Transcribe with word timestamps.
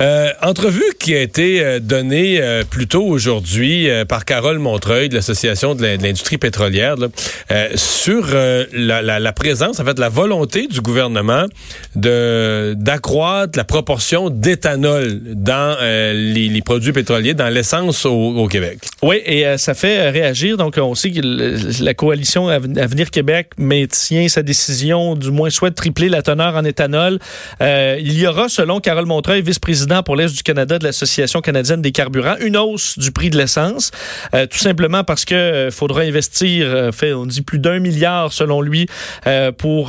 Euh, 0.00 0.30
entrevue 0.40 0.80
qui 0.98 1.14
a 1.14 1.20
été 1.20 1.62
euh, 1.62 1.80
donnée 1.80 2.40
euh, 2.40 2.64
plus 2.64 2.86
tôt 2.86 3.04
aujourd'hui 3.04 3.90
euh, 3.90 4.06
par 4.06 4.24
Carole 4.24 4.58
Montreuil 4.58 5.10
de 5.10 5.14
l'Association 5.14 5.74
de 5.74 5.82
l'industrie 5.82 6.38
pétrolière 6.38 6.96
là, 6.96 7.08
sur 7.74 8.28
la, 8.28 9.02
la, 9.02 9.20
la, 9.20 9.32
présence, 9.32 9.78
en 9.78 9.84
fait, 9.84 9.98
la 9.98 10.08
volonté 10.08 10.66
du 10.66 10.80
gouvernement 10.80 11.44
de 11.94 12.74
d'accroître 12.78 13.58
la 13.58 13.64
proportion 13.64 14.30
d'éthanol 14.30 15.20
dans 15.34 15.76
les, 15.82 16.48
les, 16.48 16.62
produits 16.62 16.92
pétroliers, 16.92 17.34
dans 17.34 17.48
l'essence 17.48 18.06
au, 18.06 18.12
au, 18.12 18.48
Québec. 18.48 18.78
Oui, 19.02 19.20
et 19.26 19.58
ça 19.58 19.74
fait 19.74 20.08
réagir. 20.08 20.56
Donc, 20.56 20.78
on 20.78 20.94
sait 20.94 21.10
que 21.10 21.82
la 21.82 21.94
coalition 21.94 22.48
Avenir 22.48 23.10
Québec 23.10 23.50
maintient 23.58 24.28
sa 24.28 24.42
décision, 24.42 25.16
du 25.16 25.30
moins 25.30 25.50
souhaite 25.50 25.74
tripler 25.74 26.08
la 26.08 26.22
teneur 26.22 26.56
en 26.56 26.64
éthanol. 26.64 27.18
il 27.60 28.18
y 28.18 28.26
aura, 28.26 28.48
selon 28.48 28.80
Carole 28.80 29.06
Montreuil, 29.06 29.42
vice-président 29.50 30.04
pour 30.04 30.14
l'Est 30.14 30.32
du 30.32 30.44
Canada 30.44 30.78
de 30.78 30.84
l'Association 30.84 31.40
canadienne 31.40 31.82
des 31.82 31.90
carburants, 31.90 32.36
une 32.40 32.56
hausse 32.56 32.96
du 33.00 33.10
prix 33.10 33.30
de 33.30 33.36
l'essence, 33.36 33.90
euh, 34.32 34.46
tout 34.46 34.58
simplement 34.58 35.02
parce 35.02 35.24
que 35.24 35.34
euh, 35.34 35.70
faudra 35.72 36.02
investir, 36.02 36.66
euh, 36.68 37.14
on 37.16 37.26
dit 37.26 37.42
plus 37.42 37.58
d'un 37.58 37.80
milliard 37.80 38.32
selon 38.32 38.60
lui, 38.60 38.86
pour, 39.58 39.88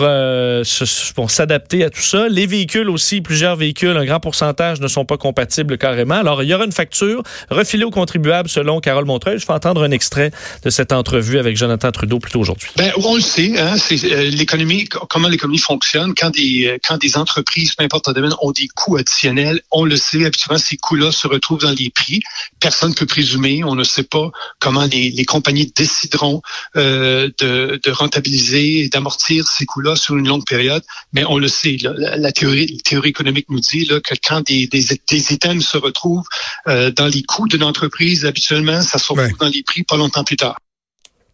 s'adapter 1.30 1.84
à 1.84 1.90
tout 1.92 2.02
ça. 2.02 2.28
Les 2.28 2.48
véhicules 2.48 2.90
aussi, 2.90 3.22
plusieurs 3.22 3.56
véhicules, 3.56 3.96
un 3.96 4.06
grand 4.06 4.20
pourcentage 4.20 4.82
ne 4.82 4.88
sont 4.88 5.06
pas 5.06 5.18
compatibles 5.18 5.78
carrément. 5.78 6.16
Alors, 6.16 6.42
il 6.42 6.50
y 6.50 6.54
aura 6.56 6.66
une 6.66 6.72
facture 6.72 7.22
refilée 7.52 7.84
aux 7.84 7.92
contribuables 7.92 8.50
selon 8.50 8.80
Carole 8.80 9.06
Montreuil. 9.06 9.38
Je 9.38 9.46
vais 9.46 9.54
entendre 9.54 9.84
un 9.84 9.92
extrait 9.92 10.32
de 10.64 10.70
cette 10.72 10.92
entrevue 10.92 11.38
avec 11.38 11.56
Jonathan 11.56 11.92
Trudeau 11.92 12.18
plus 12.20 12.32
tôt 12.32 12.40
aujourd'hui. 12.40 12.70
Ben, 12.78 12.92
on 12.98 13.16
le 13.16 13.22
sait, 13.22 13.60
hein, 13.60 13.76
c'est 13.78 13.96
l'économie, 14.32 14.86
comment 14.86 15.28
l'économie 15.28 15.60
fonctionne 15.60 16.14
quand 16.18 16.32
des, 16.32 16.80
quand 16.84 16.98
des 16.98 17.16
entreprises, 17.16 17.76
peu 17.76 17.84
importe 17.84 18.08
le 18.08 18.16
domaine, 18.16 18.34
ont 18.42 18.52
des 18.52 18.68
coûts 18.76 18.98
additionnels 18.98 19.51
on 19.72 19.86
le 19.86 19.98
sait, 19.98 20.26
habituellement, 20.26 20.58
ces 20.58 20.78
coûts-là 20.78 21.12
se 21.12 21.28
retrouvent 21.28 21.62
dans 21.62 21.72
les 21.72 21.90
prix. 21.90 22.22
Personne 22.60 22.92
ne 22.92 22.96
peut 22.96 23.06
présumer. 23.06 23.64
On 23.64 23.76
ne 23.76 23.84
sait 23.84 24.04
pas 24.04 24.32
comment 24.60 24.86
les, 24.86 25.26
compagnies 25.26 25.72
décideront 25.76 26.42
euh, 26.76 27.30
de, 27.40 27.92
rentabiliser 27.92 28.80
et 28.80 28.90
d'amortir 28.90 29.48
ces 29.48 29.66
coûts-là 29.66 29.96
sur 29.96 30.18
une 30.18 30.28
longue 30.28 30.46
période. 30.46 30.84
Mais 31.14 31.24
on 31.26 31.38
le 31.38 31.48
sait, 31.48 31.78
la, 31.82 32.32
théorie, 32.32 32.78
théorie 32.84 33.10
économique 33.10 33.48
nous 33.50 33.60
dit 33.60 33.86
là, 33.86 34.00
que 34.00 34.16
quand 34.28 34.42
des, 34.42 34.68
des, 34.68 35.34
items 35.34 35.66
se 35.66 35.78
retrouvent 35.78 36.28
euh, 36.68 36.92
dans 36.92 37.08
les 37.08 37.24
coûts 37.24 37.48
d'une 37.48 37.64
entreprise, 37.64 38.26
habituellement, 38.26 38.82
ça 38.82 38.98
se 38.98 39.12
retrouve 39.12 39.38
dans 39.40 39.50
les 39.50 39.64
prix 39.64 39.84
pas 39.84 39.98
longtemps 39.98 40.24
plus 40.24 40.38
tard. 40.38 40.58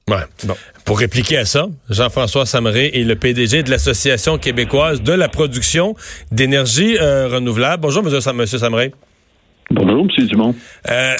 Ouais. 0.09 0.15
Bon. 0.45 0.53
Pour 0.85 0.99
répliquer 0.99 1.37
à 1.37 1.45
ça, 1.45 1.67
Jean-François 1.89 2.45
Samré 2.45 2.91
est 2.93 3.03
le 3.03 3.15
PDG 3.15 3.63
de 3.63 3.69
l'Association 3.69 4.37
québécoise 4.37 5.01
de 5.01 5.11
la 5.11 5.27
production 5.27 5.95
d'énergie 6.31 6.97
euh, 6.97 7.27
renouvelable. 7.27 7.81
Bonjour, 7.81 8.03
Monsieur, 8.03 8.57
Samré. 8.57 8.93
Bonjour, 9.69 10.07
M. 10.17 10.27
Dumont. 10.27 10.55
Euh, 10.89 11.13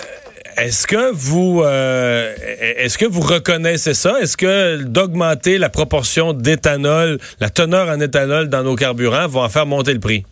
est-ce 0.58 0.88
que 0.88 1.12
vous 1.14 1.62
euh, 1.64 2.34
est-ce 2.78 2.98
que 2.98 3.06
vous 3.06 3.20
reconnaissez 3.20 3.94
ça? 3.94 4.22
Est-ce 4.22 4.38
que 4.38 4.82
d'augmenter 4.84 5.58
la 5.58 5.70
proportion 5.70 6.32
d'éthanol, 6.32 7.20
la 7.42 7.50
teneur 7.50 7.90
en 7.90 8.00
éthanol 8.00 8.48
dans 8.48 8.64
nos 8.64 8.76
carburants 8.76 9.28
va 9.28 9.42
en 9.42 9.50
faire 9.50 9.66
monter 9.66 9.94
le 9.94 10.00
prix? 10.00 10.24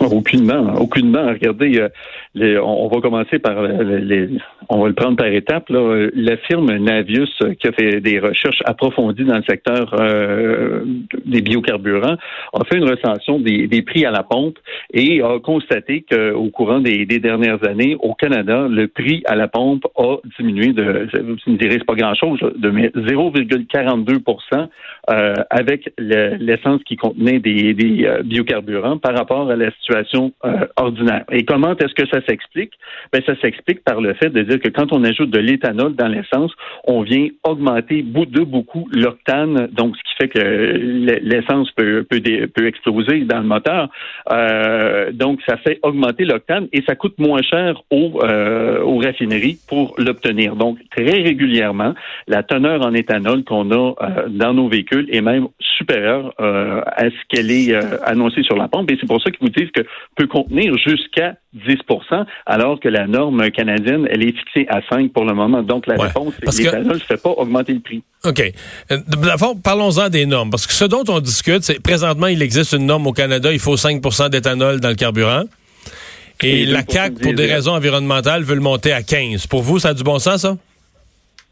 Aucunement, 0.00 0.74
aucunement. 0.76 1.26
Regardez, 1.26 1.88
euh, 2.36 2.60
on, 2.62 2.88
va 2.88 3.00
commencer 3.00 3.38
par 3.38 3.62
les, 3.62 4.28
on 4.68 4.82
va 4.82 4.88
le 4.88 4.94
prendre 4.94 5.16
par 5.16 5.26
étapes. 5.26 5.66
La 5.68 6.36
firme 6.38 6.76
Navius, 6.76 7.30
euh, 7.42 7.54
qui 7.54 7.68
a 7.68 7.72
fait 7.72 8.00
des 8.00 8.18
recherches 8.18 8.62
approfondies 8.64 9.24
dans 9.24 9.36
le 9.36 9.44
secteur 9.48 9.94
euh, 9.98 10.84
des 11.24 11.40
biocarburants, 11.40 12.16
a 12.52 12.64
fait 12.64 12.76
une 12.76 12.88
recension 12.88 13.38
des, 13.38 13.82
prix 13.82 14.04
à 14.04 14.10
la 14.10 14.22
pompe 14.22 14.58
et 14.92 15.22
a 15.22 15.38
constaté 15.38 16.04
qu'au 16.10 16.48
courant 16.50 16.80
des, 16.80 17.06
dernières 17.06 17.66
années, 17.66 17.96
au 18.00 18.14
Canada, 18.14 18.66
le 18.68 18.88
prix 18.88 19.22
à 19.26 19.36
la 19.36 19.48
pompe 19.48 19.84
a 19.96 20.16
diminué 20.38 20.72
de, 20.72 21.08
vous 21.22 21.52
me 21.52 21.56
direz, 21.56 21.78
pas 21.78 21.94
grand-chose, 21.94 22.40
de 22.40 22.70
0,42% 22.70 24.68
euh, 25.10 25.34
avec 25.50 25.92
l'essence 25.98 26.82
qui 26.84 26.96
contenait 26.96 27.38
des, 27.38 27.74
biocarburants 28.24 28.98
par 28.98 29.14
rapport 29.16 29.50
à 29.50 29.56
la 29.56 29.70
situation 29.72 30.32
ordinaire. 30.76 31.24
Et 31.30 31.44
comment 31.44 31.76
est-ce 31.76 31.94
que 31.94 32.08
ça 32.08 32.20
s'explique? 32.26 32.72
Ben, 33.12 33.22
ça 33.24 33.36
s'explique 33.40 33.84
par 33.84 34.00
le 34.00 34.14
fait 34.14 34.30
de 34.30 34.42
dire 34.42 34.55
que 34.58 34.68
quand 34.68 34.92
on 34.92 35.04
ajoute 35.04 35.30
de 35.30 35.38
l'éthanol 35.38 35.94
dans 35.94 36.08
l'essence, 36.08 36.52
on 36.84 37.02
vient 37.02 37.28
augmenter 37.44 38.02
de 38.02 38.44
beaucoup 38.44 38.88
l'octane, 38.92 39.68
donc 39.72 39.96
ce 39.96 40.02
qui 40.02 40.16
fait 40.18 40.28
que 40.28 41.18
l'essence 41.22 41.70
peut, 41.72 42.06
peut, 42.08 42.20
peut, 42.54 42.66
exploser 42.66 43.20
dans 43.20 43.38
le 43.38 43.46
moteur. 43.46 43.88
Euh, 44.30 45.12
donc, 45.12 45.40
ça 45.46 45.56
fait 45.58 45.78
augmenter 45.82 46.24
l'octane 46.24 46.68
et 46.72 46.82
ça 46.86 46.94
coûte 46.94 47.18
moins 47.18 47.42
cher 47.42 47.82
aux, 47.90 48.20
euh, 48.22 48.82
aux 48.82 48.98
raffineries 48.98 49.58
pour 49.68 49.94
l'obtenir. 49.98 50.56
Donc, 50.56 50.78
très 50.90 51.22
régulièrement, 51.22 51.94
la 52.26 52.42
teneur 52.42 52.84
en 52.84 52.94
éthanol 52.94 53.44
qu'on 53.44 53.70
a 53.70 53.94
euh, 54.00 54.28
dans 54.28 54.54
nos 54.54 54.68
véhicules 54.68 55.06
est 55.10 55.20
même 55.20 55.48
supérieure 55.60 56.32
euh, 56.40 56.80
à 56.86 57.04
ce 57.04 57.16
qu'elle 57.28 57.50
est 57.50 57.72
euh, 57.72 57.98
annoncée 58.04 58.42
sur 58.42 58.56
la 58.56 58.68
pompe. 58.68 58.90
Et 58.90 58.98
c'est 59.00 59.06
pour 59.06 59.22
ça 59.22 59.30
qu'ils 59.30 59.46
vous 59.46 59.52
disent 59.52 59.70
que 59.70 59.82
peut 60.16 60.26
contenir 60.26 60.76
jusqu'à 60.78 61.36
10% 61.56 62.24
alors 62.46 62.80
que 62.80 62.88
la 62.88 63.06
norme 63.06 63.50
canadienne, 63.50 64.06
elle 64.10 64.22
est 64.22 64.36
fixée 64.36 64.66
à 64.68 64.80
5 64.88 65.12
pour 65.12 65.24
le 65.24 65.34
moment. 65.34 65.62
Donc, 65.62 65.86
la 65.86 65.96
réponse, 65.96 66.34
c'est 66.48 66.62
que 66.62 66.68
l'éthanol 66.68 66.94
ne 66.94 67.00
fait 67.00 67.22
pas 67.22 67.30
augmenter 67.30 67.72
le 67.72 67.80
prix. 67.80 68.02
OK. 68.24 68.42
Euh, 68.90 68.98
parlons-en 69.62 70.08
des 70.08 70.26
normes. 70.26 70.50
Parce 70.50 70.66
que 70.66 70.72
ce 70.72 70.84
dont 70.84 71.04
on 71.08 71.20
discute, 71.20 71.62
c'est 71.62 71.80
présentement, 71.80 72.26
il 72.26 72.42
existe 72.42 72.72
une 72.72 72.86
norme 72.86 73.06
au 73.06 73.12
Canada, 73.12 73.52
il 73.52 73.58
faut 73.58 73.76
5% 73.76 74.30
d'éthanol 74.30 74.80
dans 74.80 74.88
le 74.88 74.94
carburant. 74.94 75.44
Et, 76.42 76.66
la 76.66 76.82
CAQ, 76.86 77.14
pour 77.22 77.34
des 77.34 77.46
raisons 77.46 77.72
environnementales, 77.72 78.42
veut 78.42 78.54
le 78.54 78.60
monter 78.60 78.92
à 78.92 79.02
15. 79.02 79.46
Pour 79.46 79.62
vous, 79.62 79.78
ça 79.78 79.90
a 79.90 79.94
du 79.94 80.02
bon 80.02 80.18
sens, 80.18 80.42
ça? 80.42 80.56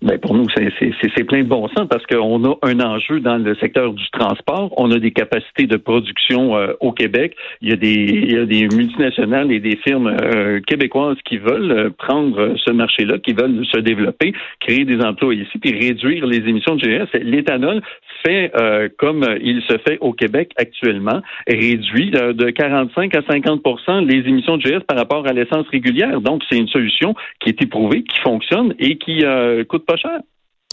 Ben 0.04 0.18
pour 0.18 0.34
nous, 0.34 0.44
c'est 0.54 1.24
plein 1.24 1.42
de 1.42 1.48
bon 1.48 1.66
sens 1.68 1.88
parce 1.88 2.04
qu'on 2.04 2.44
a 2.44 2.58
un 2.60 2.80
enjeu 2.80 3.20
dans 3.20 3.38
le 3.38 3.54
secteur 3.54 3.94
du 3.94 4.04
transport. 4.10 4.70
On 4.76 4.90
a 4.90 4.98
des 4.98 5.12
capacités 5.12 5.66
de 5.66 5.78
production 5.78 6.58
euh, 6.58 6.74
au 6.80 6.92
Québec. 6.92 7.34
Il 7.62 7.70
y, 7.70 7.72
a 7.72 7.76
des, 7.76 7.94
il 7.94 8.32
y 8.32 8.36
a 8.36 8.44
des 8.44 8.68
multinationales 8.68 9.50
et 9.50 9.60
des 9.60 9.76
firmes 9.76 10.14
euh, 10.22 10.60
québécoises 10.60 11.16
qui 11.24 11.38
veulent 11.38 11.72
euh, 11.72 11.90
prendre 11.96 12.54
ce 12.58 12.70
marché-là, 12.70 13.16
qui 13.16 13.32
veulent 13.32 13.64
se 13.64 13.78
développer, 13.78 14.34
créer 14.60 14.84
des 14.84 15.00
emplois 15.00 15.34
ici, 15.34 15.56
puis 15.58 15.72
réduire 15.72 16.26
les 16.26 16.46
émissions 16.46 16.76
de 16.76 16.82
GS. 16.82 17.08
L'éthanol 17.22 17.80
fait 18.26 18.52
comme 18.98 19.26
il 19.42 19.60
se 19.68 19.76
fait 19.86 19.98
au 20.00 20.14
Québec 20.14 20.52
actuellement, 20.56 21.20
réduit 21.46 22.10
de 22.10 22.48
45 22.48 23.14
à 23.14 23.20
50% 23.20 24.06
les 24.06 24.26
émissions 24.26 24.56
de 24.56 24.62
GS 24.62 24.80
par 24.86 24.96
rapport 24.96 25.26
à 25.26 25.32
l'essence 25.34 25.66
régulière. 25.68 26.22
Donc, 26.22 26.42
c'est 26.48 26.56
une 26.56 26.68
solution 26.68 27.14
qui 27.40 27.50
est 27.50 27.60
éprouvée, 27.60 28.02
qui 28.02 28.18
fonctionne 28.20 28.74
et 28.78 28.96
qui 28.96 29.24
coûte 29.68 29.84
pas 29.84 29.93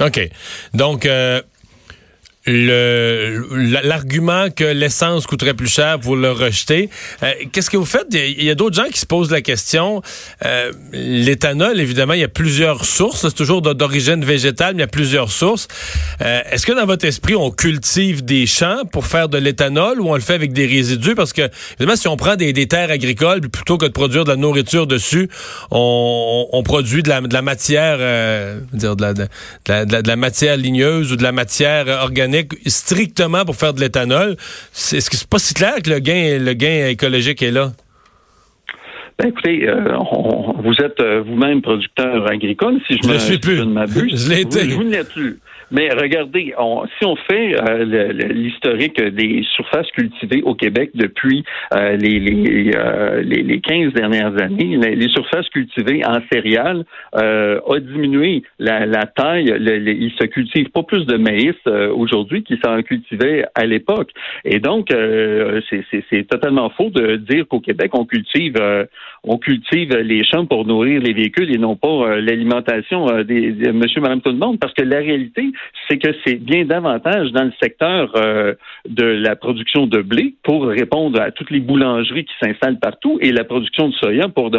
OK. 0.01 0.29
Donc, 0.73 1.05
euh, 1.05 1.41
l'argument 2.47 4.49
que 4.49 4.63
l'essence 4.63 5.27
coûterait 5.27 5.53
plus 5.53 5.67
cher, 5.67 5.99
vous 5.99 6.15
le 6.15 6.31
rejetez. 6.31 6.89
Euh, 7.21 7.31
qu'est-ce 7.51 7.69
que 7.69 7.77
vous 7.77 7.85
faites? 7.85 8.07
Il 8.11 8.43
y 8.43 8.49
a, 8.49 8.55
d'autres 8.55 8.75
gens 8.75 8.89
qui 8.91 8.99
se 8.99 9.05
posent 9.05 9.29
la 9.29 9.41
question. 9.41 10.01
Euh, 10.43 10.71
l'éthanol, 10.91 11.79
évidemment, 11.79 12.13
il 12.13 12.21
y 12.21 12.23
a 12.23 12.27
plusieurs 12.27 12.85
sources. 12.85 13.21
C'est 13.21 13.35
toujours 13.35 13.61
d'origine 13.61 14.25
végétale, 14.25 14.73
mais 14.73 14.79
il 14.79 14.81
y 14.81 14.85
a 14.85 14.87
plusieurs 14.87 15.31
sources. 15.31 15.67
Euh, 16.21 16.41
est-ce 16.51 16.65
que 16.65 16.71
dans 16.71 16.87
votre 16.87 17.05
esprit, 17.05 17.35
on 17.35 17.51
cultive 17.51 18.25
des 18.25 18.47
champs 18.47 18.85
pour 18.91 19.05
faire 19.05 19.29
de 19.29 19.37
l'éthanol 19.37 20.01
ou 20.01 20.09
on 20.09 20.15
le 20.15 20.21
fait 20.21 20.33
avec 20.33 20.51
des 20.51 20.65
résidus? 20.65 21.13
Parce 21.13 21.33
que, 21.33 21.47
évidemment, 21.77 21.95
si 21.95 22.07
on 22.07 22.17
prend 22.17 22.35
des, 22.35 22.67
terres 22.67 22.89
agricoles, 22.89 23.41
plutôt 23.41 23.77
que 23.77 23.85
de 23.85 23.91
produire 23.91 24.23
de 24.23 24.29
la 24.29 24.35
nourriture 24.35 24.87
dessus, 24.87 25.29
on, 25.69 26.63
produit 26.65 27.03
de 27.03 27.09
la, 27.09 27.21
de 27.21 27.33
la 27.33 27.41
matière, 27.41 27.97
dire 28.73 28.95
de 28.95 29.01
la, 29.01 29.13
de, 29.13 30.01
de 30.01 30.07
la 30.07 30.15
matière 30.15 30.57
ligneuse 30.57 31.11
ou 31.11 31.15
de 31.15 31.23
la 31.23 31.31
matière 31.31 31.87
organique 31.87 32.30
strictement 32.65 33.45
pour 33.45 33.55
faire 33.55 33.73
de 33.73 33.79
l'éthanol, 33.79 34.35
est-ce 34.73 35.09
que 35.09 35.17
c'est 35.17 35.29
pas 35.29 35.39
si 35.39 35.53
clair 35.53 35.75
que 35.83 35.89
le 35.89 35.99
gain, 35.99 36.39
le 36.39 36.53
gain 36.53 36.87
écologique 36.87 37.41
est 37.41 37.51
là? 37.51 37.71
Ben, 39.19 39.29
écoutez, 39.29 39.67
euh, 39.69 39.97
vous 40.63 40.73
êtes 40.83 40.99
euh, 40.99 41.21
vous-même 41.21 41.61
producteur 41.61 42.27
agricole, 42.29 42.79
si 42.87 42.97
je, 43.03 43.17
suis 43.19 43.37
plus. 43.37 43.57
Je, 43.57 44.29
l'ai 44.29 44.41
été. 44.41 44.67
Vous, 44.67 44.83
ne 44.83 45.03
plus. 45.03 45.39
Mais 45.71 45.89
regardez, 45.89 46.53
si 46.97 47.05
on 47.05 47.15
fait 47.15 47.55
euh, 47.61 48.11
l'historique 48.33 49.01
des 49.01 49.43
surfaces 49.55 49.89
cultivées 49.91 50.41
au 50.43 50.53
Québec 50.53 50.91
depuis 50.95 51.43
euh, 51.73 51.95
les, 51.95 52.19
les, 52.19 52.71
euh, 52.75 53.21
les, 53.21 53.41
les, 53.41 53.61
15 53.61 53.93
dernières 53.93 54.37
années, 54.41 54.77
les, 54.77 55.09
surfaces 55.09 55.47
cultivées 55.49 56.03
en 56.05 56.19
céréales 56.31 56.83
ont 57.13 57.79
diminué. 57.79 58.43
La, 58.59 58.85
la 58.85 59.05
taille, 59.05 59.45
il 59.45 60.11
se 60.19 60.25
cultive 60.25 60.69
pas 60.71 60.83
plus 60.83 61.05
de 61.05 61.17
maïs 61.17 61.55
aujourd'hui 61.95 62.43
qu'il 62.43 62.59
s'en 62.63 62.81
cultivait 62.81 63.45
à 63.55 63.65
l'époque. 63.65 64.11
Et 64.43 64.59
donc, 64.59 64.89
c'est 64.89 66.27
totalement 66.27 66.69
faux 66.69 66.89
de 66.89 67.15
dire 67.15 67.47
qu'au 67.47 67.59
Québec, 67.59 67.91
on 67.93 68.05
cultive 68.05 68.55
on 69.23 69.37
cultive 69.37 69.95
les 69.97 70.23
champs 70.23 70.45
pour 70.45 70.65
nourrir 70.65 70.99
les 70.99 71.13
véhicules 71.13 71.53
et 71.53 71.59
non 71.59 71.75
pas 71.75 72.19
l'alimentation 72.19 73.21
des, 73.23 73.51
monsieur, 73.71 74.01
madame, 74.01 74.21
tout 74.21 74.31
le 74.31 74.37
monde, 74.37 74.59
parce 74.59 74.73
que 74.73 74.81
la 74.81 74.97
réalité, 74.97 75.51
c'est 75.87 75.97
que 75.97 76.09
c'est 76.25 76.35
bien 76.35 76.65
davantage 76.65 77.31
dans 77.31 77.43
le 77.43 77.53
secteur 77.61 78.11
euh, 78.15 78.53
de 78.87 79.05
la 79.05 79.35
production 79.35 79.87
de 79.87 80.01
blé 80.01 80.35
pour 80.43 80.67
répondre 80.67 81.19
à 81.19 81.31
toutes 81.31 81.51
les 81.51 81.59
boulangeries 81.59 82.25
qui 82.25 82.33
s'installent 82.41 82.79
partout 82.79 83.17
et 83.21 83.31
la 83.31 83.43
production 83.43 83.89
de 83.89 83.93
soya 83.93 84.29
pour 84.29 84.51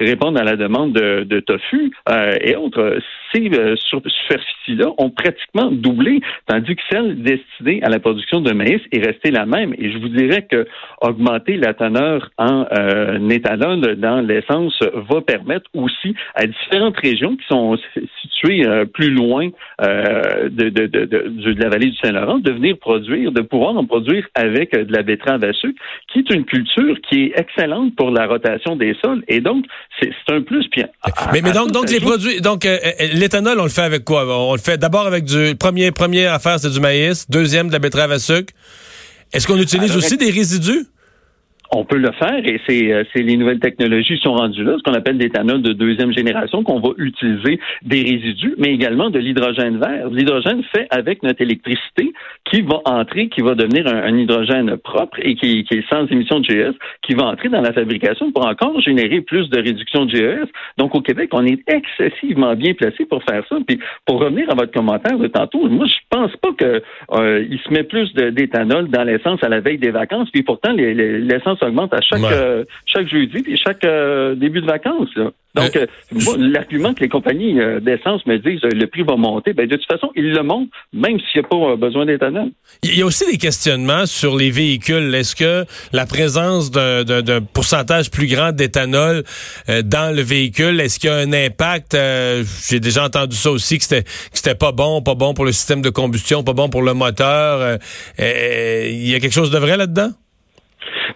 répondre 0.00 0.40
à 0.40 0.44
la 0.44 0.56
demande 0.56 0.92
de, 0.92 1.40
tofu 1.40 1.92
euh, 2.08 2.34
et 2.40 2.56
autres. 2.56 2.98
Ces 3.32 3.50
euh, 3.54 3.76
superficies-là 3.76 4.90
ont 4.98 5.10
pratiquement 5.10 5.70
doublé, 5.70 6.20
tandis 6.46 6.76
que 6.76 6.82
celle 6.90 7.22
destinée 7.22 7.82
à 7.82 7.88
la 7.88 7.98
production 7.98 8.40
de 8.40 8.52
maïs 8.52 8.80
est 8.92 9.04
restée 9.04 9.30
la 9.30 9.46
même. 9.46 9.74
Et 9.78 9.90
je 9.90 9.98
vous 9.98 10.08
dirais 10.08 10.46
que 10.50 10.66
augmenter 11.00 11.56
la 11.56 11.74
teneur 11.74 12.30
en 12.38 12.66
euh, 12.72 13.28
éthanol 13.28 13.96
dans 13.96 14.20
l'essence 14.20 14.78
va 15.10 15.20
permettre 15.20 15.70
aussi 15.74 16.14
à 16.34 16.46
différentes 16.46 16.96
régions 16.98 17.36
qui 17.36 17.46
sont 17.48 17.78
situées 18.20 18.66
euh, 18.66 18.84
plus 18.84 19.10
loin 19.10 19.48
euh, 19.80 20.41
de, 20.48 20.68
de, 20.68 20.86
de, 20.86 21.06
de, 21.06 21.62
la 21.62 21.68
vallée 21.68 21.90
du 21.90 21.96
Saint-Laurent 21.96 22.38
de 22.38 22.50
venir 22.52 22.76
produire, 22.78 23.32
de 23.32 23.42
pouvoir 23.42 23.76
en 23.76 23.84
produire 23.84 24.26
avec 24.34 24.72
de 24.72 24.92
la 24.92 25.02
betterave 25.02 25.44
à 25.44 25.52
sucre, 25.52 25.80
qui 26.12 26.20
est 26.20 26.30
une 26.30 26.44
culture 26.44 26.96
qui 27.08 27.24
est 27.24 27.32
excellente 27.36 27.94
pour 27.96 28.10
la 28.10 28.26
rotation 28.26 28.76
des 28.76 28.94
sols. 29.02 29.22
Et 29.28 29.40
donc, 29.40 29.64
c'est 30.00 30.12
un 30.28 30.42
plus. 30.42 30.66
Puis 30.68 30.84
mais, 31.32 31.40
mais 31.42 31.52
donc, 31.52 31.70
donc 31.72 31.90
les 31.90 32.00
produits, 32.00 32.40
donc 32.40 32.66
l'éthanol, 33.14 33.60
on 33.60 33.64
le 33.64 33.68
fait 33.68 33.82
avec 33.82 34.04
quoi? 34.04 34.24
On 34.26 34.54
le 34.54 34.60
fait 34.60 34.78
d'abord 34.78 35.06
avec 35.06 35.24
du 35.24 35.54
premier, 35.58 35.90
première 35.90 36.32
affaire, 36.32 36.58
c'est 36.58 36.70
du 36.70 36.80
maïs, 36.80 37.28
deuxième 37.30 37.68
de 37.68 37.72
la 37.72 37.78
betterave 37.78 38.12
à 38.12 38.18
sucre. 38.18 38.52
Est-ce 39.32 39.46
qu'on 39.46 39.58
utilise 39.58 39.96
aussi 39.96 40.16
des 40.16 40.30
résidus? 40.30 40.86
On 41.74 41.84
peut 41.84 41.96
le 41.96 42.12
faire 42.12 42.38
et 42.44 42.60
c'est 42.66 42.92
euh, 42.92 43.02
les 43.14 43.36
nouvelles 43.36 43.58
technologies 43.58 44.18
sont 44.18 44.34
rendues 44.34 44.62
là, 44.62 44.76
ce 44.76 44.82
qu'on 44.82 44.92
appelle 44.92 45.16
l'éthanol 45.16 45.62
de 45.62 45.72
deuxième 45.72 46.12
génération, 46.12 46.62
qu'on 46.62 46.80
va 46.80 46.90
utiliser 46.98 47.58
des 47.80 48.02
résidus, 48.02 48.54
mais 48.58 48.74
également 48.74 49.08
de 49.08 49.18
l'hydrogène 49.18 49.78
vert. 49.78 50.10
L'hydrogène 50.10 50.62
fait 50.74 50.86
avec 50.90 51.22
notre 51.22 51.40
électricité 51.40 52.12
qui 52.44 52.60
va 52.60 52.80
entrer, 52.84 53.28
qui 53.30 53.40
va 53.40 53.54
devenir 53.54 53.86
un, 53.86 54.14
hydrogène 54.18 54.76
propre 54.76 55.18
et 55.22 55.34
qui, 55.34 55.64
qui, 55.64 55.78
est 55.78 55.88
sans 55.88 56.06
émission 56.08 56.40
de 56.40 56.44
GES, 56.44 56.74
qui 57.02 57.14
va 57.14 57.24
entrer 57.24 57.48
dans 57.48 57.62
la 57.62 57.72
fabrication 57.72 58.30
pour 58.32 58.46
encore 58.46 58.78
générer 58.82 59.22
plus 59.22 59.48
de 59.48 59.56
réduction 59.56 60.04
de 60.04 60.10
GES. 60.10 60.48
Donc 60.76 60.94
au 60.94 61.00
Québec, 61.00 61.30
on 61.32 61.46
est 61.46 61.62
excessivement 61.66 62.54
bien 62.54 62.74
placé 62.74 63.06
pour 63.06 63.24
faire 63.24 63.44
ça. 63.48 63.56
Puis 63.66 63.78
pour 64.04 64.20
revenir 64.20 64.50
à 64.50 64.54
votre 64.54 64.72
commentaire 64.72 65.16
de 65.16 65.26
tantôt, 65.26 65.66
moi 65.70 65.86
je 65.86 65.96
pense 66.10 66.36
pas 66.36 66.52
que 66.52 66.82
euh, 67.12 67.46
il 67.48 67.58
se 67.60 67.72
met 67.72 67.84
plus 67.84 68.12
d'éthanol 68.12 68.88
dans 68.88 69.04
l'essence 69.04 69.42
à 69.42 69.48
la 69.48 69.60
veille 69.60 69.78
des 69.78 69.90
vacances. 69.90 70.28
Puis 70.30 70.42
pourtant 70.42 70.72
l'essence 70.72 71.61
augmente 71.62 71.92
à 71.94 72.00
chaque, 72.00 72.22
euh, 72.22 72.64
chaque 72.86 73.08
jeudi 73.08 73.42
et 73.46 73.56
chaque 73.56 73.84
euh, 73.84 74.34
début 74.34 74.60
de 74.60 74.66
vacances. 74.66 75.10
Donc, 75.54 75.76
euh, 75.76 75.86
l'argument 76.38 76.94
que 76.94 77.00
les 77.00 77.10
compagnies 77.10 77.58
d'essence 77.82 78.24
me 78.26 78.38
disent 78.38 78.62
le 78.62 78.86
prix 78.86 79.02
va 79.02 79.16
monter, 79.16 79.52
ben, 79.52 79.66
de 79.66 79.76
toute 79.76 79.86
façon, 79.86 80.10
ils 80.16 80.32
le 80.32 80.42
montent, 80.42 80.70
même 80.94 81.18
s'il 81.20 81.42
n'y 81.42 81.44
a 81.44 81.48
pas 81.48 81.76
besoin 81.76 82.06
d'éthanol. 82.06 82.50
Il 82.82 82.96
y 82.96 83.02
a 83.02 83.06
aussi 83.06 83.30
des 83.30 83.36
questionnements 83.36 84.06
sur 84.06 84.34
les 84.34 84.50
véhicules. 84.50 85.14
Est-ce 85.14 85.36
que 85.36 85.66
la 85.92 86.06
présence 86.06 86.70
d'un 86.70 87.42
pourcentage 87.52 88.10
plus 88.10 88.28
grand 88.28 88.52
d'éthanol 88.52 89.24
dans 89.68 90.16
le 90.16 90.22
véhicule, 90.22 90.80
est-ce 90.80 90.98
qu'il 90.98 91.10
y 91.10 91.12
a 91.12 91.16
un 91.16 91.32
impact? 91.34 91.98
J'ai 92.66 92.80
déjà 92.80 93.04
entendu 93.04 93.36
ça 93.36 93.50
aussi, 93.50 93.78
que 93.78 93.84
c'était 93.84 94.54
pas 94.54 94.72
bon, 94.72 95.02
pas 95.02 95.14
bon 95.14 95.34
pour 95.34 95.44
le 95.44 95.52
système 95.52 95.82
de 95.82 95.90
combustion, 95.90 96.42
pas 96.42 96.54
bon 96.54 96.70
pour 96.70 96.80
le 96.80 96.94
moteur. 96.94 97.78
Il 98.18 99.06
y 99.06 99.14
a 99.14 99.20
quelque 99.20 99.34
chose 99.34 99.50
de 99.50 99.58
vrai 99.58 99.76
là-dedans? 99.76 100.12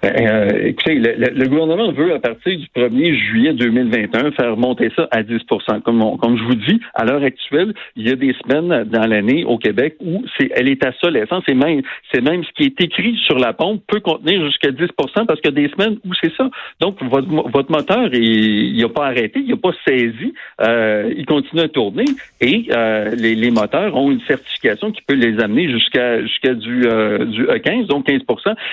Ben, 0.02 0.14
euh, 0.20 0.66
écoutez, 0.66 0.96
le, 0.96 1.48
gouvernement 1.48 1.92
veut, 1.92 2.14
à 2.14 2.18
partir 2.18 2.58
du 2.58 2.66
1er 2.76 3.14
juillet 3.14 3.52
2021, 3.54 4.32
faire 4.32 4.56
monter 4.56 4.90
ça 4.94 5.08
à 5.10 5.22
10 5.22 5.38
comme, 5.84 6.18
comme 6.18 6.38
je 6.38 6.44
vous 6.44 6.54
dis, 6.54 6.80
à 6.94 7.04
l'heure 7.04 7.22
actuelle, 7.22 7.72
il 7.96 8.08
y 8.08 8.12
a 8.12 8.16
des 8.16 8.34
semaines 8.42 8.84
dans 8.84 9.06
l'année 9.06 9.44
au 9.44 9.58
Québec 9.58 9.96
où 10.00 10.24
c'est, 10.38 10.50
elle 10.54 10.68
est 10.68 10.84
à 10.84 10.92
ça 11.00 11.10
l'essence. 11.10 11.42
C'est 11.48 11.54
même, 11.54 11.82
c'est 12.12 12.20
même 12.20 12.44
ce 12.44 12.50
qui 12.52 12.64
est 12.64 12.80
écrit 12.80 13.16
sur 13.26 13.38
la 13.38 13.52
pompe 13.52 13.82
peut 13.86 14.00
contenir 14.00 14.44
jusqu'à 14.46 14.70
10 14.70 14.86
parce 15.26 15.40
a 15.46 15.50
des 15.50 15.68
semaines 15.68 15.98
où 16.04 16.12
c'est 16.20 16.32
ça. 16.36 16.48
Donc, 16.80 17.02
votre, 17.02 17.28
votre 17.28 17.70
moteur, 17.70 18.12
il 18.12 18.80
n'a 18.80 18.88
pas 18.88 19.06
arrêté, 19.06 19.40
il 19.40 19.50
n'a 19.50 19.56
pas 19.56 19.72
saisi, 19.86 20.34
euh, 20.60 21.12
il 21.16 21.26
continue 21.26 21.62
à 21.62 21.68
tourner 21.68 22.04
et 22.40 22.66
euh, 22.72 23.14
les, 23.16 23.34
les, 23.34 23.50
moteurs 23.50 23.94
ont 23.96 24.10
une 24.10 24.20
certification 24.22 24.90
qui 24.90 25.02
peut 25.02 25.14
les 25.14 25.40
amener 25.40 25.70
jusqu'à 25.70 26.22
jusqu'à 26.22 26.54
du, 26.54 26.86
euh, 26.86 27.24
du 27.24 27.44
E15, 27.46 27.86
donc 27.86 28.06
15 28.06 28.20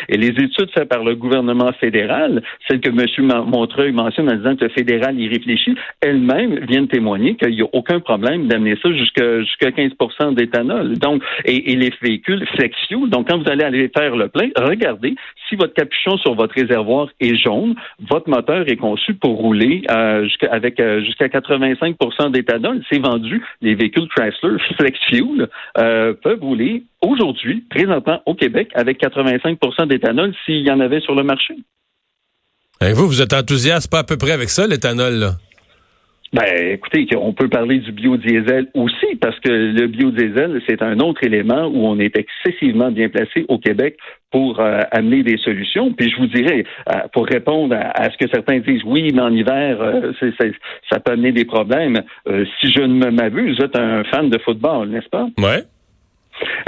Et 0.10 0.18
les 0.18 0.30
études 0.30 0.70
faites 0.74 0.90
par 0.90 1.04
le 1.04 1.13
gouvernement 1.16 1.72
fédéral, 1.74 2.42
celle 2.68 2.80
que 2.80 2.90
M. 2.90 3.44
Montreuil 3.48 3.92
mentionne 3.92 4.30
en 4.30 4.36
disant 4.36 4.56
que 4.56 4.66
le 4.66 4.70
fédéral 4.70 5.20
y 5.20 5.28
réfléchit, 5.28 5.76
elle-même 6.02 6.60
vient 6.66 6.86
témoigner 6.86 7.36
qu'il 7.36 7.56
n'y 7.56 7.62
a 7.62 7.68
aucun 7.74 8.00
problème 8.00 8.48
d'amener 8.48 8.76
ça 8.82 8.92
jusqu'à 8.92 9.42
jusqu'à 9.42 9.70
15% 9.70 10.36
d'éthanol. 10.36 10.98
Donc, 10.98 11.24
et, 11.46 11.76
les 11.76 11.92
véhicules 12.02 12.46
flex-fuel, 12.56 13.10
donc 13.10 13.30
quand 13.30 13.38
vous 13.38 13.50
allez 13.50 13.64
aller 13.64 13.90
faire 13.96 14.16
le 14.16 14.28
plein, 14.28 14.50
regardez 14.56 15.16
si 15.50 15.56
votre 15.56 15.74
capuchon 15.74 16.18
sur 16.18 16.36
votre 16.36 16.54
réservoir 16.54 17.10
est 17.20 17.36
jaune, 17.36 17.76
votre 18.10 18.30
moteur 18.30 18.68
est 18.68 18.78
conçu 18.78 19.14
pour 19.14 19.38
rouler 19.38 19.84
euh, 19.92 20.28
avec 20.50 20.80
euh, 20.80 21.02
jusqu'à 21.02 21.28
85% 21.28 22.32
d'éthanol. 22.32 22.82
C'est 22.92 23.00
vendu. 23.00 23.44
Les 23.62 23.76
véhicules 23.76 24.08
Chrysler 24.10 24.58
flex-fuel 24.78 25.48
euh, 25.78 26.14
peuvent 26.22 26.42
rouler 26.42 26.84
aujourd'hui, 27.04 27.64
présentement 27.70 28.22
au 28.26 28.34
Québec, 28.34 28.70
avec 28.74 28.98
85 28.98 29.60
d'éthanol 29.88 30.34
s'il 30.46 30.66
y 30.66 30.72
en 30.72 30.80
avait 30.80 31.02
sur 31.02 31.14
le 31.14 31.24
marché. 31.24 31.56
Et 32.82 32.94
vous, 32.94 33.08
vous 33.08 33.22
êtes 33.22 33.34
enthousiaste 33.34 33.92
pas 33.92 34.00
à 34.00 34.04
peu 34.04 34.18
près 34.18 34.32
avec 34.32 34.50
ça, 34.50 34.66
l'éthanol, 34.66 35.14
là? 35.14 35.32
Ben, 36.34 36.72
écoutez, 36.72 37.06
on 37.16 37.32
peut 37.32 37.48
parler 37.48 37.78
du 37.78 37.92
biodiesel 37.92 38.68
aussi, 38.74 39.16
parce 39.22 39.40
que 39.40 39.52
le 39.52 39.86
biodiesel, 39.86 40.60
c'est 40.68 40.82
un 40.82 41.00
autre 41.00 41.24
élément 41.24 41.68
où 41.68 41.86
on 41.86 42.00
est 42.00 42.18
excessivement 42.18 42.90
bien 42.90 43.08
placé 43.08 43.46
au 43.50 43.60
Québec 43.60 43.98
pour 44.32 44.60
euh, 44.60 44.80
amener 44.92 45.22
des 45.22 45.38
solutions. 45.38 45.94
Puis 45.94 46.10
je 46.10 46.18
vous 46.18 46.26
dirais, 46.26 46.64
euh, 46.90 47.02
pour 47.14 47.28
répondre 47.28 47.76
à, 47.76 48.10
ce 48.10 48.18
que 48.18 48.28
certains 48.34 48.58
disent, 48.62 48.82
oui, 48.84 49.12
mais 49.14 49.22
en 49.22 49.32
hiver, 49.32 49.78
euh, 49.80 50.12
ça 50.92 51.00
peut 51.00 51.12
amener 51.12 51.34
des 51.34 51.46
problèmes. 51.46 52.02
si 52.26 52.72
je 52.72 52.82
ne 52.82 53.12
m'abuse, 53.12 53.60
vous 53.60 53.66
êtes 53.66 53.78
un 53.78 54.04
fan 54.06 54.32
de 54.32 54.40
football, 54.40 54.90
n'est-ce 54.90 55.10
pas? 55.10 55.28
Ouais. 55.38 55.62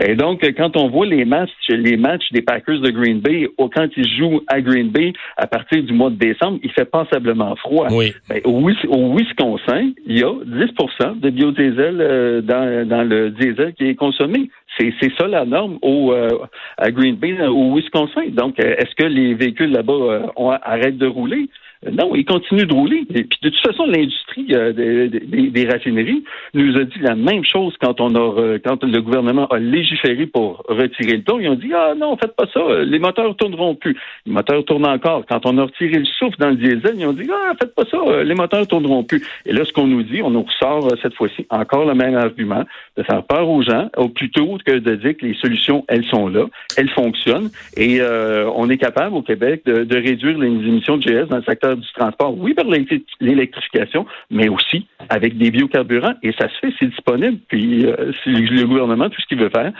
Et 0.03 0.15
donc, 0.15 0.45
quand 0.57 0.77
on 0.77 0.89
voit 0.89 1.05
les 1.05 1.25
matchs, 1.25 1.49
les 1.69 1.97
matchs 1.97 2.31
des 2.31 2.41
Packers 2.41 2.79
de 2.79 2.91
Green 2.91 3.19
Bay, 3.19 3.47
quand 3.57 3.87
ils 3.97 4.17
jouent 4.17 4.41
à 4.47 4.61
Green 4.61 4.89
Bay 4.89 5.13
à 5.37 5.47
partir 5.47 5.83
du 5.83 5.93
mois 5.93 6.09
de 6.09 6.15
décembre, 6.15 6.59
il 6.63 6.71
fait 6.71 6.85
passablement 6.85 7.55
froid. 7.55 7.87
Oui. 7.91 8.13
Ben, 8.29 8.41
au, 8.45 9.15
Wisconsin, 9.15 9.91
il 10.05 10.19
y 10.19 10.23
a 10.23 10.33
10 10.45 11.19
de 11.21 11.29
biodiesel 11.29 11.97
euh, 11.99 12.41
dans, 12.41 12.87
dans 12.87 13.03
le 13.03 13.31
diesel 13.31 13.73
qui 13.73 13.87
est 13.89 13.95
consommé. 13.95 14.49
C'est 14.77 14.91
ça 15.17 15.27
la 15.27 15.45
norme 15.45 15.77
au, 15.81 16.11
euh, 16.11 16.29
à 16.77 16.91
Green 16.91 17.15
Bay, 17.15 17.35
au 17.47 17.75
Wisconsin. 17.75 18.23
Donc, 18.31 18.59
euh, 18.59 18.75
est-ce 18.77 18.93
que 18.95 19.07
les 19.07 19.33
véhicules 19.33 19.71
là-bas 19.71 20.31
arrêtent 20.63 20.97
de 20.97 21.07
rouler? 21.07 21.49
Non, 21.91 22.15
il 22.15 22.25
continue 22.25 22.65
de 22.65 22.73
rouler. 22.73 23.05
Et 23.13 23.23
puis 23.23 23.39
de 23.41 23.49
toute 23.49 23.61
façon, 23.61 23.85
l'industrie 23.85 24.47
euh, 24.53 24.73
des, 24.73 25.67
raffineries 25.69 26.23
nous 26.53 26.77
a 26.77 26.83
dit 26.83 26.99
la 26.99 27.15
même 27.15 27.43
chose 27.43 27.73
quand 27.79 28.01
on 28.01 28.15
a 28.15 28.39
euh, 28.39 28.59
quand 28.63 28.83
le 28.83 29.01
gouvernement 29.01 29.47
a 29.47 29.59
légiféré 29.59 30.25
pour 30.25 30.63
retirer 30.67 31.17
le 31.17 31.23
ton. 31.23 31.39
Ils 31.39 31.49
ont 31.49 31.55
dit 31.55 31.71
ah 31.73 31.93
non, 31.95 32.17
faites 32.17 32.35
pas 32.35 32.47
ça, 32.53 32.61
les 32.83 32.99
moteurs 32.99 33.35
tourneront 33.35 33.75
plus. 33.75 33.95
Les 34.25 34.31
moteurs 34.31 34.63
tournent 34.65 34.87
encore. 34.87 35.25
Quand 35.27 35.45
on 35.45 35.57
a 35.57 35.63
retiré 35.63 35.99
le 35.99 36.05
souffle 36.05 36.37
dans 36.39 36.49
le 36.49 36.55
diesel, 36.55 36.95
ils 36.97 37.05
ont 37.05 37.13
dit 37.13 37.29
ah 37.31 37.53
faites 37.59 37.75
pas 37.75 37.85
ça, 37.85 38.23
les 38.23 38.35
moteurs 38.35 38.67
tourneront 38.67 39.03
plus. 39.03 39.23
Et 39.45 39.53
là, 39.53 39.63
ce 39.63 39.71
qu'on 39.71 39.87
nous 39.87 40.03
dit, 40.03 40.21
on 40.21 40.31
nous 40.31 40.43
ressort 40.43 40.85
euh, 40.85 40.95
cette 41.01 41.13
fois-ci 41.13 41.45
encore 41.49 41.85
le 41.85 41.93
même 41.93 42.15
argument 42.15 42.63
de 42.97 43.03
faire 43.03 43.23
peur 43.23 43.47
aux 43.47 43.61
gens, 43.61 43.89
au 43.97 44.09
plutôt 44.09 44.57
que 44.65 44.71
de 44.71 44.95
dire 44.95 45.17
que 45.17 45.25
les 45.25 45.35
solutions 45.35 45.85
elles 45.87 46.05
sont 46.05 46.29
là, 46.29 46.45
elles 46.77 46.89
fonctionnent 46.89 47.49
et 47.77 47.99
on 48.01 48.69
est 48.69 48.77
capable 48.77 49.15
au 49.15 49.21
Québec 49.21 49.61
de, 49.65 49.83
de 49.83 49.95
réduire 49.95 50.37
les 50.37 50.47
émissions 50.47 50.97
de 50.97 51.03
GS 51.03 51.27
dans 51.27 51.37
le 51.37 51.43
secteur 51.43 51.64
du 51.73 51.87
transport, 51.93 52.37
oui, 52.37 52.53
par 52.53 52.65
l'électrification, 52.65 54.05
mais 54.29 54.49
aussi 54.49 54.85
avec 55.09 55.37
des 55.37 55.49
biocarburants. 55.49 56.13
Et 56.21 56.31
ça 56.33 56.47
se 56.49 56.59
fait, 56.61 56.73
c'est 56.79 56.89
disponible. 56.89 57.39
Puis 57.47 57.85
euh, 57.85 58.11
le 58.25 58.65
gouvernement, 58.65 59.09
tout 59.09 59.21
ce 59.21 59.25
qu'il 59.25 59.39
veut 59.39 59.49
faire, 59.49 59.71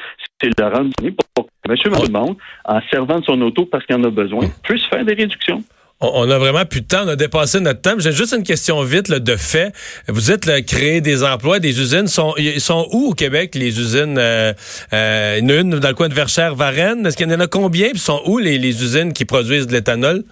c'est 0.42 0.50
le 0.58 0.66
rendre 0.66 0.90
pour 1.36 1.46
que 1.46 1.72
monsieur 1.72 1.92
tout 1.92 2.38
en 2.66 2.82
servant 2.90 3.20
de 3.20 3.26
son 3.26 3.42
auto 3.42 3.66
parce 3.66 3.86
qu'il 3.86 3.96
en 3.96 4.04
a 4.04 4.10
besoin, 4.10 4.48
puisse 4.64 4.86
faire 4.86 5.06
des 5.06 5.14
réductions. 5.14 5.64
On 6.02 6.30
a 6.30 6.38
vraiment 6.38 6.66
plus 6.66 6.82
de 6.82 6.88
temps, 6.88 7.04
on 7.06 7.08
a 7.08 7.16
dépassé 7.16 7.62
notre 7.62 7.82
temps. 7.82 7.96
J'ai 7.98 8.12
juste 8.12 8.34
une 8.34 8.44
question 8.44 8.82
vite 8.84 9.10
de 9.10 9.36
fait. 9.38 9.72
Vous 10.10 10.30
êtes 10.30 10.46
là, 10.46 10.62
créer 10.62 11.00
des 11.00 11.24
emplois, 11.24 11.60
des 11.60 11.80
usines. 11.80 12.08
Sont, 12.08 12.34
ils 12.38 12.60
sont 12.60 12.86
où 12.92 13.12
au 13.12 13.14
Québec, 13.14 13.56
les 13.56 13.80
usines? 13.80 14.18
Euh, 14.18 14.52
euh, 14.92 15.40
une, 15.40 15.80
dans 15.80 15.88
le 15.88 15.94
coin 15.94 16.10
de 16.10 16.14
Verchères, 16.14 16.54
Varennes? 16.54 17.06
Est-ce 17.06 17.16
qu'il 17.16 17.30
y 17.32 17.34
en 17.34 17.40
a 17.40 17.48
combien? 17.48 17.92
Puis 17.92 18.00
sont 18.00 18.22
où 18.26 18.40
les 18.40 18.58
usines 18.58 19.14
qui 19.14 19.24
produisent 19.24 19.68
de 19.68 19.72
l'éthanol? 19.72 20.24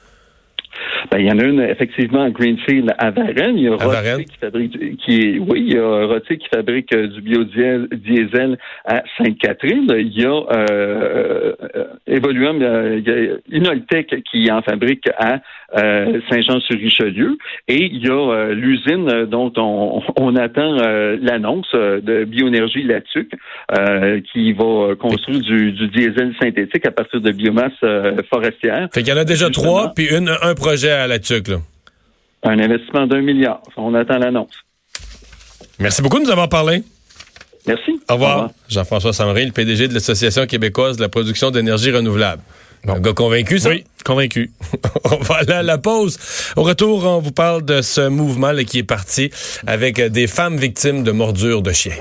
Ben, 1.11 1.19
il 1.19 1.27
y 1.27 1.31
en 1.31 1.39
a 1.39 1.43
une 1.43 1.61
effectivement 1.61 2.23
à 2.23 2.29
Greenfield 2.29 2.93
à 2.97 3.11
Varennes. 3.11 3.57
Il 3.57 3.63
y 3.63 3.67
a 3.67 4.17
qui 4.17 4.37
fabrique 4.39 4.97
qui 4.97 5.39
oui, 5.39 5.65
il 5.67 5.73
y 5.73 5.77
a 5.77 6.05
Rottier 6.05 6.37
qui 6.37 6.47
fabrique 6.53 6.93
euh, 6.93 7.07
du 7.07 7.21
biodiesel 7.21 8.57
à 8.85 9.03
Sainte-Catherine. 9.17 9.87
Il 9.97 10.19
y 10.19 10.25
a 10.25 10.29
euh, 10.29 11.53
euh 11.75 11.83
Evoluum, 12.07 12.57
il 12.57 13.07
y 13.07 13.11
a 13.11 13.57
Inoltech 13.57 14.23
qui 14.31 14.51
en 14.51 14.61
fabrique 14.61 15.07
à 15.17 15.39
euh, 15.77 16.19
Saint-Jean-sur-Richelieu. 16.29 17.37
Et 17.67 17.85
il 17.85 18.05
y 18.05 18.09
a 18.09 18.53
l'usine 18.53 19.25
dont 19.25 19.51
on, 19.57 20.01
on 20.17 20.35
attend 20.35 20.75
l'annonce 21.21 21.71
de 21.73 22.25
Bioénergie 22.25 22.83
Latuc 22.83 23.31
qui 24.31 24.53
va 24.53 24.95
construire 24.99 25.39
du, 25.39 25.71
du, 25.71 25.87
diesel 25.87 26.33
synthétique 26.41 26.85
à 26.85 26.91
partir 26.91 27.21
de 27.21 27.31
biomasse 27.31 27.71
forestière. 28.29 28.87
Fait 28.93 29.01
qu'il 29.01 29.13
y 29.13 29.17
en 29.17 29.21
a 29.21 29.25
déjà 29.25 29.49
trois, 29.49 29.93
puis 29.95 30.07
une, 30.15 30.29
un 30.29 30.53
projet 30.63 30.91
à 30.91 31.07
la 31.07 31.19
TUC, 31.19 31.49
là? 31.49 31.57
Un 32.43 32.59
investissement 32.59 33.05
d'un 33.05 33.21
milliard. 33.21 33.61
On 33.77 33.93
attend 33.93 34.17
l'annonce. 34.17 34.53
Merci 35.79 36.01
beaucoup 36.01 36.19
de 36.19 36.23
nous 36.23 36.31
avoir 36.31 36.49
parlé. 36.49 36.83
Merci. 37.67 37.99
Au 38.09 38.13
revoir. 38.13 38.49
Jean-François 38.69 39.13
Samry, 39.13 39.45
le 39.45 39.51
PDG 39.51 39.87
de 39.87 39.93
l'Association 39.93 40.45
québécoise 40.45 40.97
de 40.97 41.01
la 41.01 41.09
production 41.09 41.51
d'énergie 41.51 41.91
renouvelable. 41.91 42.41
Un 42.87 42.99
gars 42.99 43.13
convaincu, 43.13 43.59
ça? 43.59 43.69
Oui, 43.69 43.85
convaincu. 44.03 44.51
on 45.05 45.17
va 45.17 45.35
aller 45.35 45.53
à 45.53 45.63
la 45.63 45.77
pause. 45.77 46.17
Au 46.57 46.63
retour, 46.63 47.05
on 47.05 47.19
vous 47.19 47.31
parle 47.31 47.63
de 47.63 47.81
ce 47.81 48.07
mouvement 48.09 48.51
là, 48.51 48.63
qui 48.65 48.79
est 48.79 48.83
parti 48.83 49.31
avec 49.65 50.01
des 50.01 50.27
femmes 50.27 50.57
victimes 50.57 51.03
de 51.03 51.11
mordures 51.11 51.61
de 51.61 51.71
chiens. 51.71 51.95